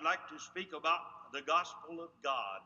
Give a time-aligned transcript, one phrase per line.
[0.00, 2.60] I'd like to speak about the gospel of God.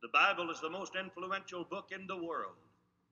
[0.00, 2.56] The Bible is the most influential book in the world.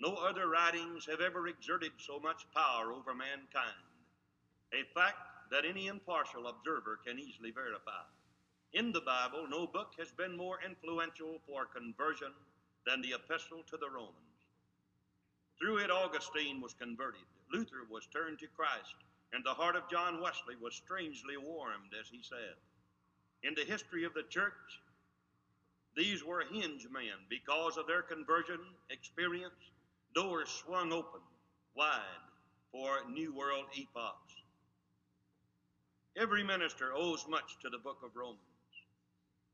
[0.00, 3.84] No other writings have ever exerted so much power over mankind,
[4.72, 5.18] a fact
[5.50, 8.08] that any impartial observer can easily verify.
[8.72, 12.32] In the Bible, no book has been more influential for conversion
[12.86, 14.40] than the Epistle to the Romans.
[15.60, 18.96] Through it, Augustine was converted, Luther was turned to Christ,
[19.32, 22.56] and the heart of John Wesley was strangely warmed, as he said.
[23.42, 24.80] In the history of the church,
[25.96, 29.54] these were hinge men because of their conversion experience
[30.14, 31.20] doors swung open
[31.74, 32.00] wide
[32.70, 34.34] for New World epochs.
[36.16, 38.40] Every minister owes much to the book of Romans.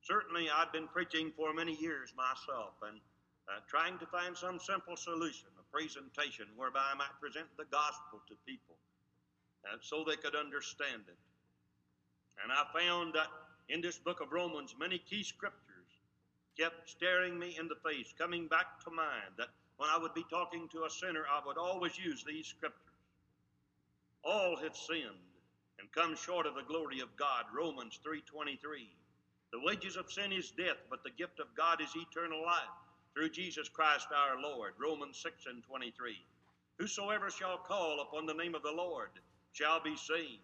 [0.03, 2.99] Certainly, I've been preaching for many years myself and
[3.49, 8.23] uh, trying to find some simple solution, a presentation whereby I might present the gospel
[8.29, 8.77] to people
[9.65, 11.19] uh, so they could understand it.
[12.43, 13.29] And I found that
[13.69, 15.73] in this book of Romans, many key scriptures
[16.59, 20.25] kept staring me in the face, coming back to mind that when I would be
[20.29, 22.79] talking to a sinner, I would always use these scriptures.
[24.25, 25.33] All have sinned
[25.79, 27.47] and come short of the glory of God.
[27.53, 28.89] Romans 3:23.
[29.53, 32.71] The wages of sin is death, but the gift of God is eternal life
[33.13, 34.75] through Jesus Christ our Lord.
[34.79, 36.25] Romans 6 and 23.
[36.79, 39.11] Whosoever shall call upon the name of the Lord
[39.53, 40.43] shall be saved.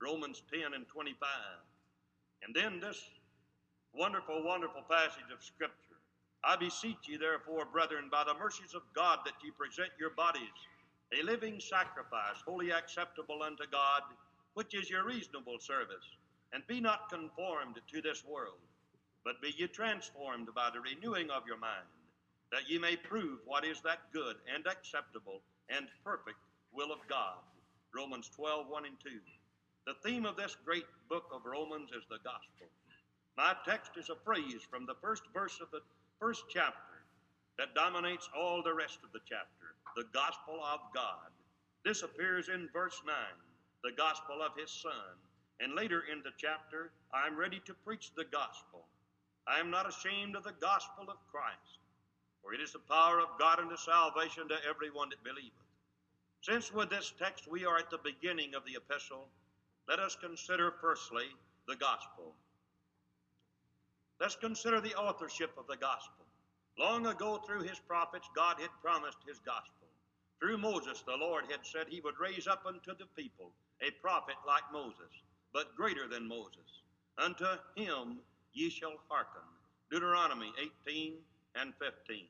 [0.00, 1.28] Romans 10 and 25.
[2.42, 3.02] And then this
[3.94, 5.98] wonderful, wonderful passage of Scripture.
[6.44, 10.54] I beseech you, therefore, brethren, by the mercies of God, that ye present your bodies
[11.18, 14.02] a living sacrifice, wholly acceptable unto God,
[14.54, 16.04] which is your reasonable service.
[16.52, 18.60] And be not conformed to this world,
[19.24, 21.88] but be ye transformed by the renewing of your mind,
[22.52, 26.38] that ye may prove what is that good and acceptable and perfect
[26.72, 27.36] will of God.
[27.94, 29.10] Romans 12, 1 and 2.
[29.86, 32.68] The theme of this great book of Romans is the gospel.
[33.36, 35.80] My text is a phrase from the first verse of the
[36.20, 36.98] first chapter
[37.56, 41.32] that dominates all the rest of the chapter the gospel of God.
[41.84, 43.14] This appears in verse 9,
[43.82, 45.16] the gospel of his Son.
[45.60, 48.86] And later in the chapter, I am ready to preach the gospel.
[49.48, 51.82] I am not ashamed of the gospel of Christ,
[52.42, 55.67] for it is the power of God unto salvation to everyone that believeth.
[56.42, 59.28] Since with this text we are at the beginning of the epistle,
[59.88, 61.24] let us consider firstly
[61.66, 62.34] the gospel.
[64.20, 66.26] Let's consider the authorship of the gospel.
[66.78, 69.88] Long ago, through his prophets, God had promised his gospel.
[70.40, 74.36] Through Moses, the Lord had said he would raise up unto the people a prophet
[74.46, 75.10] like Moses,
[75.52, 76.82] but greater than Moses.
[77.18, 78.18] Unto him
[78.52, 79.42] ye shall hearken.
[79.90, 80.52] Deuteronomy
[80.86, 81.14] 18
[81.56, 82.26] and 15.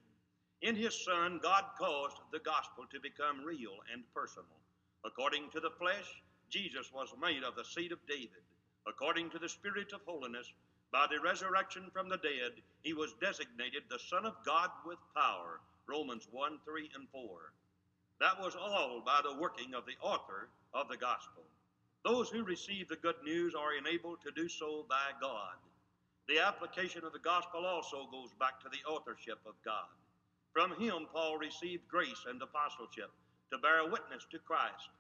[0.61, 4.59] In his Son, God caused the gospel to become real and personal.
[5.05, 8.43] According to the flesh, Jesus was made of the seed of David.
[8.87, 10.53] According to the Spirit of holiness,
[10.91, 15.61] by the resurrection from the dead, he was designated the Son of God with power.
[15.87, 17.53] Romans 1, 3, and 4.
[18.21, 21.45] That was all by the working of the author of the gospel.
[22.05, 25.55] Those who receive the good news are enabled to do so by God.
[26.27, 29.89] The application of the gospel also goes back to the authorship of God.
[30.59, 33.13] From him, Paul received grace and apostleship
[33.53, 34.91] to bear witness to Christ.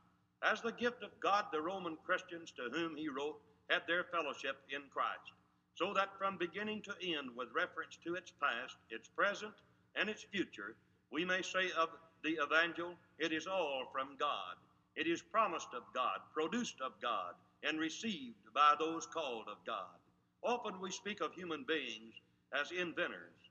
[0.40, 4.62] As the gift of God, the Roman Christians to whom he wrote had their fellowship
[4.70, 5.32] in Christ
[5.74, 9.54] so that from beginning to end, with reference to its past, its present,
[9.96, 10.76] and its future,
[11.10, 11.88] we may say of
[12.22, 14.54] the evangel, it is all from God.
[14.94, 19.98] It is promised of God, produced of God, and received by those called of God.
[20.44, 22.14] Often we speak of human beings
[22.52, 23.47] as inventors,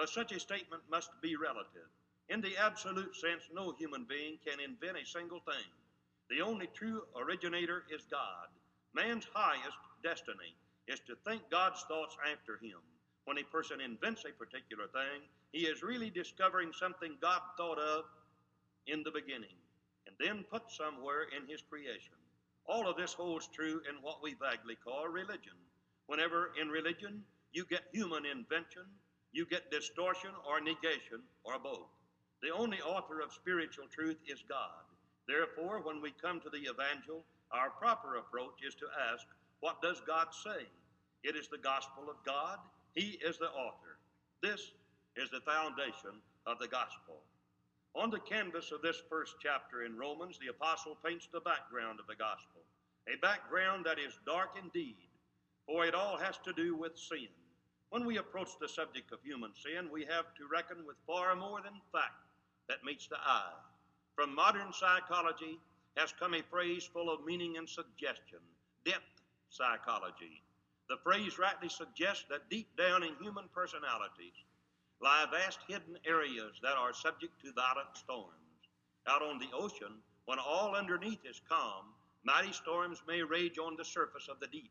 [0.00, 1.92] but such a statement must be relative.
[2.30, 5.68] In the absolute sense, no human being can invent a single thing.
[6.30, 8.48] The only true originator is God.
[8.94, 10.56] Man's highest destiny
[10.88, 12.80] is to think God's thoughts after him.
[13.26, 15.20] When a person invents a particular thing,
[15.52, 18.04] he is really discovering something God thought of
[18.86, 19.60] in the beginning
[20.06, 22.16] and then put somewhere in his creation.
[22.64, 25.60] All of this holds true in what we vaguely call religion.
[26.06, 27.22] Whenever in religion
[27.52, 28.86] you get human invention,
[29.32, 31.88] you get distortion or negation or both.
[32.42, 34.84] The only author of spiritual truth is God.
[35.28, 39.26] Therefore, when we come to the evangel, our proper approach is to ask,
[39.60, 40.66] what does God say?
[41.22, 42.58] It is the gospel of God.
[42.94, 43.98] He is the author.
[44.42, 44.72] This
[45.16, 47.20] is the foundation of the gospel.
[47.94, 52.06] On the canvas of this first chapter in Romans, the apostle paints the background of
[52.06, 52.62] the gospel,
[53.08, 54.96] a background that is dark indeed,
[55.66, 57.28] for it all has to do with sin.
[57.90, 61.60] When we approach the subject of human sin, we have to reckon with far more
[61.60, 62.22] than fact
[62.68, 63.52] that meets the eye.
[64.14, 65.58] From modern psychology
[65.96, 68.38] has come a phrase full of meaning and suggestion
[68.84, 70.40] depth psychology.
[70.88, 74.38] The phrase rightly suggests that deep down in human personalities
[75.00, 78.34] lie vast hidden areas that are subject to violent storms.
[79.08, 81.86] Out on the ocean, when all underneath is calm,
[82.22, 84.70] mighty storms may rage on the surface of the deep.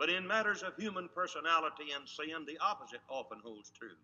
[0.00, 3.98] But in matters of human personality and sin, the opposite often holds true.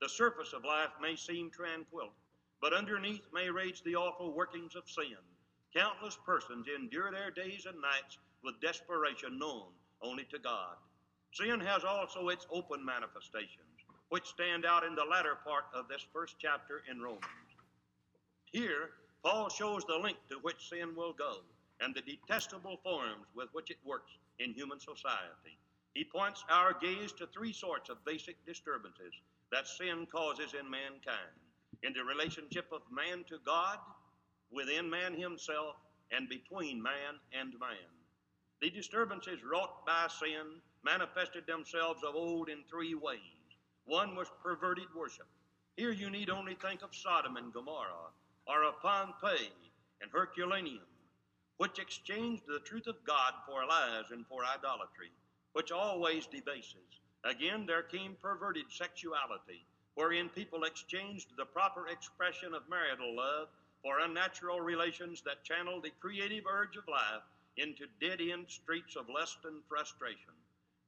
[0.00, 2.14] The surface of life may seem tranquil,
[2.62, 5.18] but underneath may rage the awful workings of sin.
[5.76, 9.66] Countless persons endure their days and nights with desperation known
[10.00, 10.76] only to God.
[11.32, 16.06] Sin has also its open manifestations, which stand out in the latter part of this
[16.10, 17.22] first chapter in Romans.
[18.46, 18.92] Here,
[19.22, 21.40] Paul shows the length to which sin will go
[21.80, 25.58] and the detestable forms with which it works in human society.
[25.94, 29.14] He points our gaze to three sorts of basic disturbances
[29.52, 31.38] that sin causes in mankind
[31.82, 33.78] in the relationship of man to God,
[34.50, 35.76] within man himself,
[36.10, 37.90] and between man and man.
[38.62, 43.18] The disturbances wrought by sin manifested themselves of old in three ways.
[43.84, 45.26] One was perverted worship.
[45.76, 48.12] Here you need only think of Sodom and Gomorrah,
[48.46, 49.50] or of Pompeii
[50.00, 50.86] and Herculaneum,
[51.58, 55.10] which exchanged the truth of God for lies and for idolatry,
[55.52, 57.00] which always debases.
[57.24, 59.64] Again, there came perverted sexuality,
[59.94, 63.48] wherein people exchanged the proper expression of marital love
[63.82, 67.22] for unnatural relations that channeled the creative urge of life
[67.56, 70.34] into dead end streets of lust and frustration.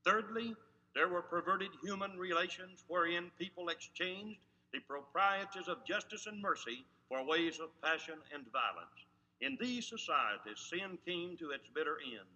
[0.04, 0.54] Thirdly,
[0.94, 4.40] there were perverted human relations wherein people exchanged
[4.72, 9.05] the proprieties of justice and mercy for ways of passion and violence.
[9.40, 12.28] In these societies, sin came to its bitter end.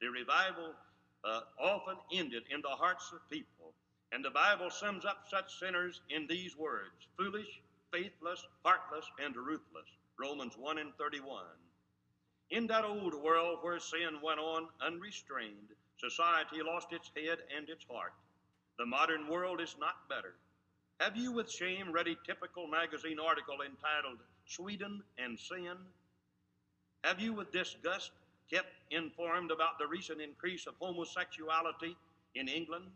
[0.00, 0.74] The revival
[1.24, 3.72] uh, often ended in the hearts of people.
[4.12, 7.60] And the Bible sums up such sinners in these words foolish,
[7.92, 9.88] faithless, heartless, and ruthless.
[10.18, 11.44] Romans 1 and 31.
[12.50, 15.68] In that old world where sin went on unrestrained,
[15.98, 18.14] society lost its head and its heart.
[18.78, 20.34] The modern world is not better.
[20.98, 25.76] Have you with shame read a typical magazine article entitled Sweden and Sin?
[27.04, 28.10] Have you with disgust
[28.50, 31.96] kept informed about the recent increase of homosexuality
[32.34, 32.86] in England?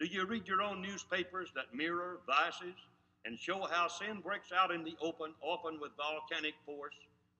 [0.00, 2.76] Do you read your own newspapers that mirror vices
[3.24, 6.94] and show how sin breaks out in the open, often with volcanic force?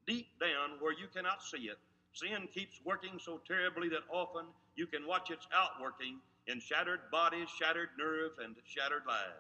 [0.07, 1.79] Deep down, where you cannot see it,
[2.13, 7.49] sin keeps working so terribly that often you can watch its outworking in shattered bodies,
[7.59, 9.33] shattered nerves, and shattered lives.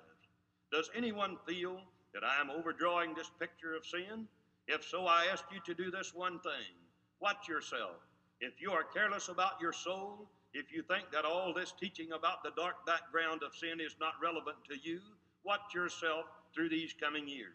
[0.72, 1.80] Does anyone feel
[2.12, 4.26] that I am overdrawing this picture of sin?
[4.68, 6.74] If so, I ask you to do this one thing
[7.20, 7.96] watch yourself.
[8.40, 12.42] If you are careless about your soul, if you think that all this teaching about
[12.42, 15.00] the dark background of sin is not relevant to you,
[15.44, 17.54] watch yourself through these coming years.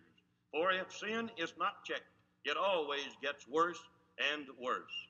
[0.51, 2.09] For if sin is not checked,
[2.45, 3.79] it always gets worse
[4.33, 5.07] and worse.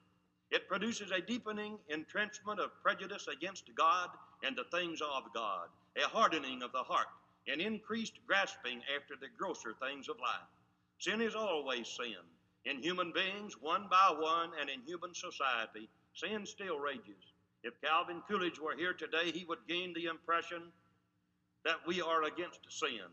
[0.52, 4.10] It produces a deepening entrenchment of prejudice against God
[4.44, 5.68] and the things of God,
[5.98, 7.08] a hardening of the heart,
[7.48, 10.50] an increased grasping after the grosser things of life.
[11.02, 12.22] Sin is always sin.
[12.66, 17.34] In human beings, one by one, and in human society, sin still rages.
[17.64, 20.62] If Calvin Coolidge were here today, he would gain the impression
[21.66, 23.10] that we are against sin.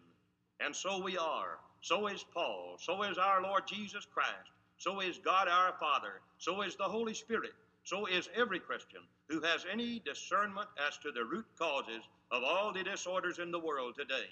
[0.60, 1.60] And so we are.
[1.80, 2.76] So is Paul.
[2.78, 4.52] So is our Lord Jesus Christ.
[4.76, 6.20] So is God our Father.
[6.36, 7.54] So is the Holy Spirit.
[7.84, 9.00] So is every Christian
[9.30, 13.58] who has any discernment as to the root causes of all the disorders in the
[13.58, 14.28] world today.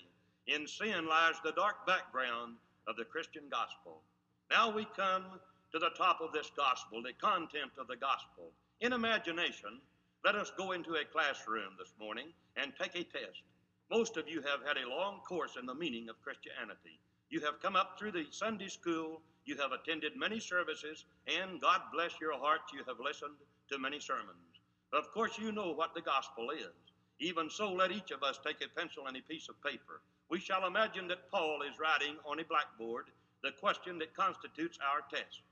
[0.47, 4.03] In sin lies the dark background of the Christian gospel.
[4.51, 5.25] Now we come
[5.73, 8.53] to the top of this gospel, the content of the gospel.
[8.81, 9.81] In imagination,
[10.25, 13.43] let us go into a classroom this morning and take a test.
[13.91, 16.99] Most of you have had a long course in the meaning of Christianity.
[17.31, 21.81] You have come up through the Sunday school, you have attended many services, and God
[21.93, 23.37] bless your heart, you have listened
[23.71, 24.61] to many sermons.
[24.93, 26.86] Of course, you know what the gospel is.
[27.19, 30.41] Even so, let each of us take a pencil and a piece of paper we
[30.41, 33.07] shall imagine that Paul is writing on a blackboard
[33.43, 35.43] the question that constitutes our test.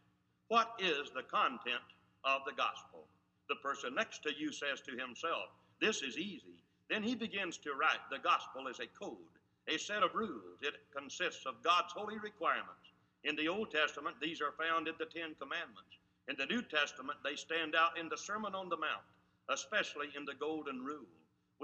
[0.48, 1.94] What is the content
[2.24, 3.06] of the gospel?
[3.48, 6.58] The person next to you says to himself, This is easy.
[6.90, 10.58] Then he begins to write, The gospel is a code, a set of rules.
[10.60, 12.90] It consists of God's holy requirements.
[13.22, 15.98] In the Old Testament, these are found in the Ten Commandments.
[16.28, 19.06] In the New Testament, they stand out in the Sermon on the Mount,
[19.50, 21.06] especially in the Golden Rule.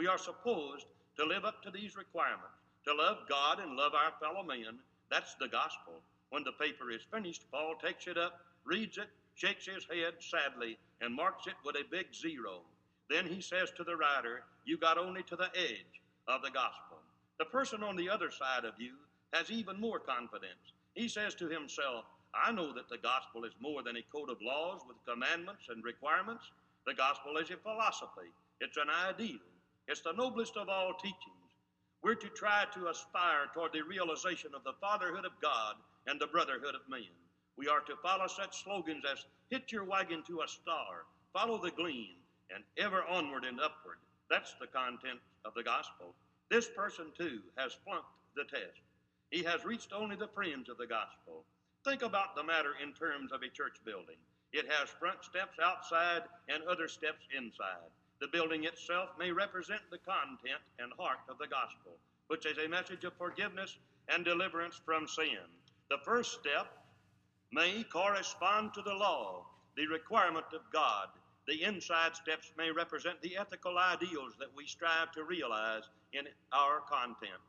[0.00, 0.87] We are supposed
[1.19, 4.78] to live up to these requirements to love God and love our fellow men.
[5.11, 5.92] That's the gospel.
[6.30, 10.78] When the paper is finished, Paul takes it up, reads it, shakes his head sadly,
[11.02, 12.62] and marks it with a big zero.
[13.11, 16.97] Then he says to the writer, You got only to the edge of the gospel.
[17.38, 18.92] The person on the other side of you
[19.35, 20.73] has even more confidence.
[20.95, 24.40] He says to himself, I know that the gospel is more than a code of
[24.40, 26.45] laws with commandments and requirements.
[26.87, 29.40] The gospel is a philosophy, it's an ideal,
[29.88, 31.40] It's the noblest of all teachings.
[32.02, 36.26] We're to try to aspire toward the realization of the fatherhood of God and the
[36.26, 37.10] brotherhood of men.
[37.56, 41.70] We are to follow such slogans as hit your wagon to a star, follow the
[41.72, 42.16] gleam,
[42.54, 43.99] and ever onward and upward.
[44.30, 46.14] That's the content of the gospel.
[46.50, 48.80] This person, too, has flunked the test.
[49.30, 51.44] He has reached only the fringe of the gospel.
[51.84, 54.18] Think about the matter in terms of a church building.
[54.52, 57.90] It has front steps outside and other steps inside.
[58.20, 61.96] The building itself may represent the content and heart of the gospel,
[62.28, 65.48] which is a message of forgiveness and deliverance from sin.
[65.88, 66.66] The first step
[67.52, 69.46] may correspond to the law,
[69.76, 71.08] the requirement of God.
[71.48, 76.80] The inside steps may represent the ethical ideals that we strive to realize in our
[76.80, 77.40] content.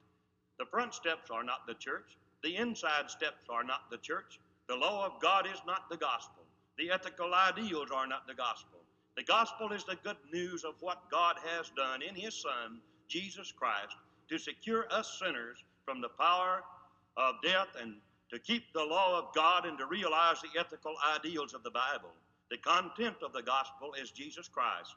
[0.58, 2.18] The front steps are not the church.
[2.44, 4.40] The inside steps are not the church.
[4.68, 6.44] The law of God is not the gospel.
[6.78, 8.81] The ethical ideals are not the gospel.
[9.18, 13.52] The gospel is the good news of what God has done in His Son, Jesus
[13.52, 13.96] Christ,
[14.30, 16.64] to secure us sinners from the power
[17.18, 17.96] of death and
[18.32, 22.12] to keep the law of God and to realize the ethical ideals of the Bible.
[22.50, 24.96] The content of the gospel is Jesus Christ.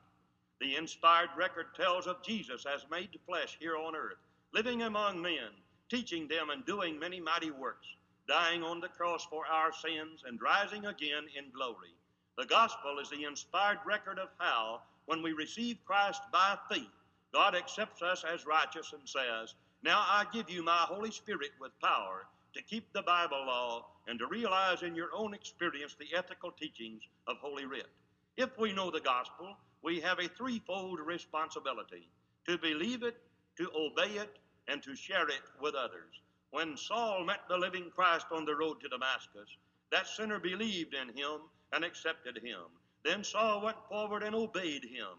[0.61, 4.19] The inspired record tells of Jesus as made flesh here on earth,
[4.53, 5.51] living among men,
[5.91, 7.89] teaching them and doing many mighty works,
[8.29, 11.95] dying on the cross for our sins and rising again in glory.
[12.37, 16.91] The gospel is the inspired record of how, when we receive Christ by faith,
[17.33, 21.79] God accepts us as righteous and says, Now I give you my Holy Spirit with
[21.81, 26.51] power to keep the Bible law and to realize in your own experience the ethical
[26.51, 27.87] teachings of Holy Writ.
[28.37, 32.09] If we know the gospel, we have a threefold responsibility
[32.49, 33.17] to believe it,
[33.59, 36.21] to obey it, and to share it with others.
[36.51, 39.49] When Saul met the living Christ on the road to Damascus,
[39.91, 41.41] that sinner believed in him
[41.75, 42.61] and accepted him.
[43.05, 45.19] Then Saul went forward and obeyed him.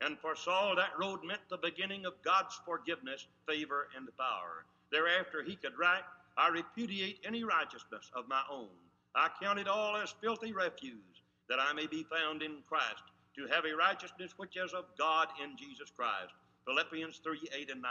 [0.00, 4.64] And for Saul, that road meant the beginning of God's forgiveness, favor, and power.
[4.90, 6.02] Thereafter, he could write,
[6.36, 8.68] I repudiate any righteousness of my own.
[9.14, 13.04] I count it all as filthy refuse, that I may be found in Christ,
[13.36, 16.34] to have a righteousness which is of God in Jesus Christ.
[16.66, 17.90] Philippians 3 8 and 9.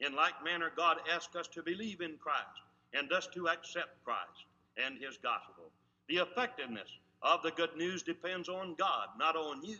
[0.00, 4.46] In like manner, God asks us to believe in Christ and thus to accept Christ
[4.76, 5.70] and His gospel.
[6.08, 6.90] The effectiveness
[7.24, 9.78] of the good news depends on God, not on you.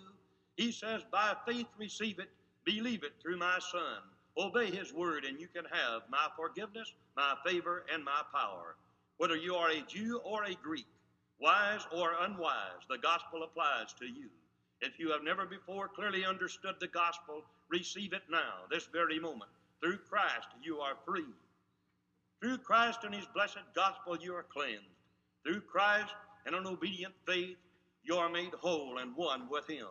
[0.56, 2.30] He says, By faith receive it,
[2.64, 4.00] believe it through my Son.
[4.36, 8.76] Obey His word, and you can have my forgiveness, my favor, and my power.
[9.18, 10.86] Whether you are a Jew or a Greek,
[11.40, 14.28] wise or unwise, the gospel applies to you.
[14.80, 19.50] If you have never before clearly understood the gospel, receive it now, this very moment.
[19.80, 21.32] Through Christ, you are free.
[22.40, 24.84] Through Christ and His blessed gospel, you are cleansed.
[25.44, 26.14] Through Christ,
[26.46, 27.56] and an obedient faith,
[28.02, 29.86] you are made whole and one with Him.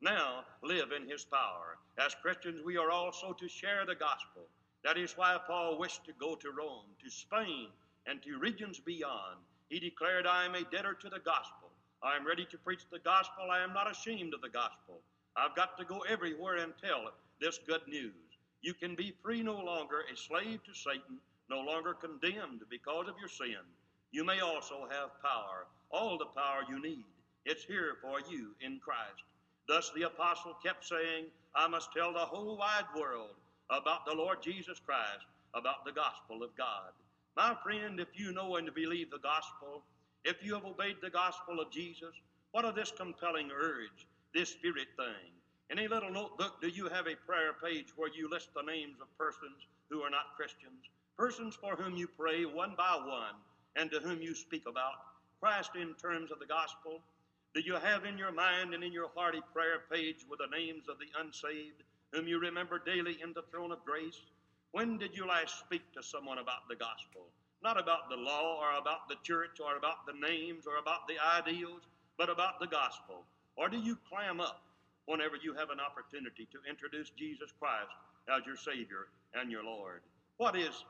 [0.00, 1.78] Now live in His power.
[1.98, 4.46] As Christians, we are also to share the gospel.
[4.84, 7.68] That is why Paul wished to go to Rome, to Spain,
[8.06, 9.38] and to regions beyond.
[9.68, 11.70] He declared, I am a debtor to the gospel.
[12.02, 13.50] I am ready to preach the gospel.
[13.50, 15.00] I am not ashamed of the gospel.
[15.36, 17.10] I've got to go everywhere and tell
[17.40, 18.14] this good news.
[18.62, 21.18] You can be free no longer, a slave to Satan,
[21.50, 23.62] no longer condemned because of your sin.
[24.10, 27.04] You may also have power all the power you need.
[27.44, 29.22] It's here for you in Christ.
[29.68, 33.36] Thus the apostle kept saying, I must tell the whole wide world
[33.70, 36.92] about the Lord Jesus Christ, about the gospel of God.
[37.36, 39.82] My friend, if you know and believe the gospel,
[40.24, 42.14] if you have obeyed the gospel of Jesus,
[42.52, 45.32] what of this compelling urge, this spirit thing?
[45.70, 48.96] In a little notebook, do you have a prayer page where you list the names
[49.00, 50.88] of persons who are not Christians?
[51.18, 53.36] Persons for whom you pray one by one
[53.76, 54.94] and to whom you speak about
[55.40, 57.00] Christ in terms of the gospel?
[57.54, 60.88] Do you have in your mind and in your hearty prayer page with the names
[60.88, 64.20] of the unsaved, whom you remember daily in the throne of grace?
[64.72, 67.22] When did you last speak to someone about the gospel?
[67.62, 71.16] Not about the law or about the church or about the names or about the
[71.18, 71.82] ideals,
[72.16, 73.24] but about the gospel.
[73.56, 74.62] Or do you clam up
[75.06, 77.90] whenever you have an opportunity to introduce Jesus Christ
[78.28, 80.02] as your Savior and your Lord?
[80.36, 80.84] What is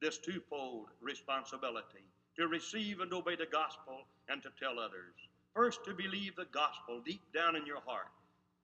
[0.00, 2.04] this twofold responsibility?
[2.36, 5.14] To receive and obey the gospel and to tell others.
[5.54, 8.08] First, to believe the gospel deep down in your heart,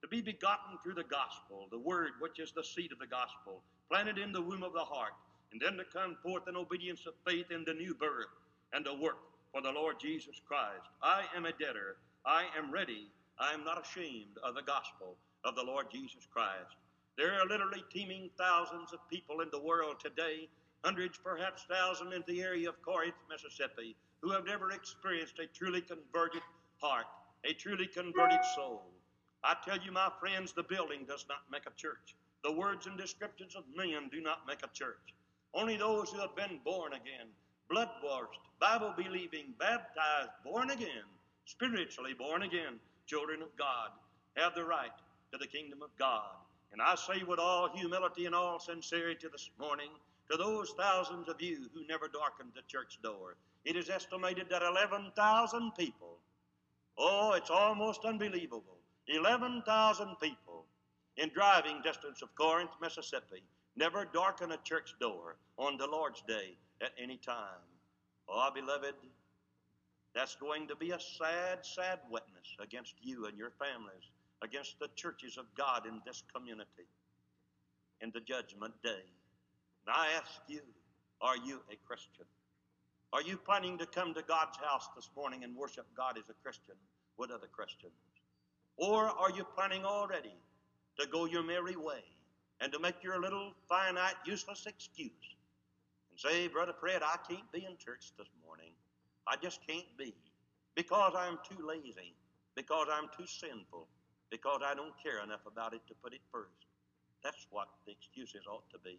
[0.03, 3.63] to be begotten through the gospel, the word which is the seed of the gospel,
[3.89, 5.13] planted in the womb of the heart,
[5.53, 8.31] and then to come forth in obedience of faith in the new birth
[8.73, 9.19] and to work
[9.53, 10.89] for the Lord Jesus Christ.
[11.03, 11.97] I am a debtor.
[12.25, 13.09] I am ready.
[13.39, 16.77] I am not ashamed of the gospel of the Lord Jesus Christ.
[17.17, 20.49] There are literally teeming thousands of people in the world today
[20.85, 25.81] hundreds, perhaps thousands in the area of Corinth, Mississippi, who have never experienced a truly
[25.81, 26.43] converted
[26.81, 27.07] heart,
[27.45, 28.83] a truly converted soul.
[29.45, 32.15] I tell you, my friends, the building does not make a church.
[32.45, 35.15] The words and descriptions of men do not make a church.
[35.55, 37.29] Only those who have been born again,
[37.69, 41.09] blood washed, Bible believing, baptized, born again,
[41.45, 43.91] spiritually born again, children of God,
[44.37, 44.93] have the right
[45.33, 46.37] to the kingdom of God.
[46.73, 49.91] And I say with all humility and all sincerity this morning
[50.31, 54.63] to those thousands of you who never darkened the church door, it is estimated that
[54.63, 56.19] 11,000 people,
[56.97, 60.67] oh, it's almost unbelievable, 11,000 people
[61.17, 63.43] in driving distance of Corinth, Mississippi,
[63.77, 67.67] never darken a church door on the Lord's day at any time.
[68.29, 68.95] Oh, beloved,
[70.15, 74.11] that's going to be a sad, sad witness against you and your families,
[74.43, 76.87] against the churches of God in this community
[78.01, 79.05] in the judgment day.
[79.87, 80.61] And I ask you,
[81.21, 82.27] are you a Christian?
[83.13, 86.35] Are you planning to come to God's house this morning and worship God as a
[86.45, 86.77] Christian
[87.17, 87.93] with other Christians?
[88.77, 90.35] Or are you planning already
[90.99, 92.05] to go your merry way
[92.61, 95.11] and to make your little finite, useless excuse
[96.11, 98.73] and say, Brother Fred, I can't be in church this morning.
[99.27, 100.15] I just can't be
[100.75, 102.15] because I'm too lazy,
[102.55, 103.87] because I'm too sinful,
[104.31, 106.67] because I don't care enough about it to put it first.
[107.23, 108.99] That's what the excuses ought to be.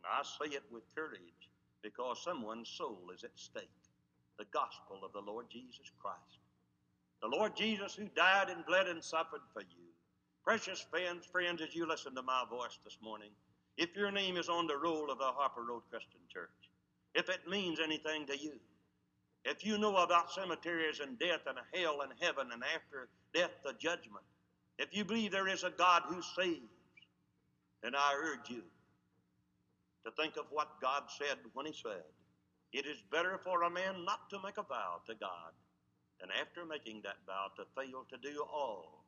[0.00, 1.48] And I say it with courage
[1.82, 3.68] because someone's soul is at stake.
[4.38, 6.40] The gospel of the Lord Jesus Christ.
[7.20, 9.84] The Lord Jesus who died and bled and suffered for you.
[10.42, 13.30] Precious friends, friends, as you listen to my voice this morning,
[13.76, 16.48] if your name is on the roll of the Harper Road Christian Church,
[17.14, 18.52] if it means anything to you,
[19.44, 23.74] if you know about cemeteries and death and hell and heaven and after death the
[23.74, 24.24] judgment,
[24.78, 26.60] if you believe there is a God who saves,
[27.82, 28.62] then I urge you
[30.04, 32.04] to think of what God said when He said,
[32.72, 35.52] It is better for a man not to make a vow to God
[36.20, 39.04] than after making that vow to fail to do all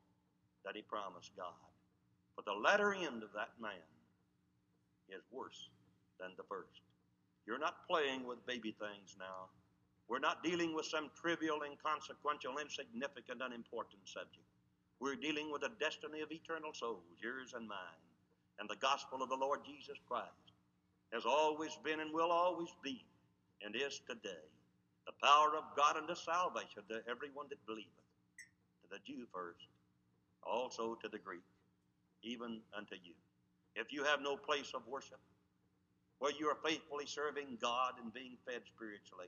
[0.65, 1.53] that he promised God.
[2.35, 3.85] But the latter end of that man
[5.07, 5.69] is worse
[6.19, 6.81] than the first.
[7.45, 9.53] You're not playing with baby things now.
[10.07, 14.47] We're not dealing with some trivial, inconsequential, insignificant, unimportant subject.
[14.99, 18.01] We're dealing with the destiny of eternal souls, yours and mine.
[18.59, 20.42] And the gospel of the Lord Jesus Christ
[21.13, 23.05] has always been and will always be
[23.63, 24.43] and is today
[25.05, 28.07] the power of God unto salvation to everyone that believeth,
[28.81, 29.67] to the Jew first,
[30.41, 31.43] also to the Greek,
[32.23, 33.13] even unto you.
[33.75, 35.19] If you have no place of worship,
[36.19, 39.27] where you are faithfully serving God and being fed spiritually,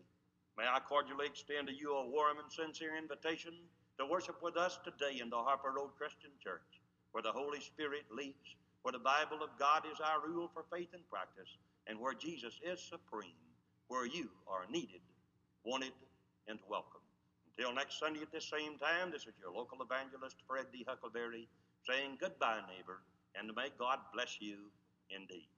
[0.58, 3.52] may I cordially extend to you a warm and sincere invitation
[4.00, 6.80] to worship with us today in the Harper Road Christian Church,
[7.12, 10.90] where the Holy Spirit leads, where the Bible of God is our rule for faith
[10.94, 11.52] and practice,
[11.88, 13.40] and where Jesus is supreme,
[13.88, 15.02] where you are needed
[15.66, 15.94] wanted,
[16.48, 17.02] and welcome.
[17.58, 20.86] Until next Sunday at this same time, this is your local evangelist, Fred D.
[20.88, 21.48] Huckelbury,
[21.90, 23.02] saying goodbye, neighbor,
[23.34, 24.70] and may God bless you
[25.10, 25.55] indeed.